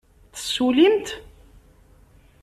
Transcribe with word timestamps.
Tessullimt? 0.33 1.07